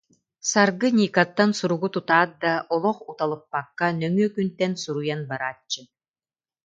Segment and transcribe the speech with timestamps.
[0.51, 5.81] Саргы Никаттан суругу тутаат да, олох уталыппакка нөҥүө күнтэн суруйан барааччы